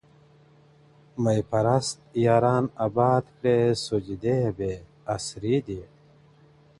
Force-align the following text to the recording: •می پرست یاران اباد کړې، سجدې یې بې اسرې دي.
•می 1.23 1.39
پرست 1.49 1.99
یاران 2.25 2.65
اباد 2.85 3.25
کړې، 3.37 3.59
سجدې 3.85 4.35
یې 4.43 4.51
بې 4.57 4.73
اسرې 5.15 5.57
دي. 5.67 5.81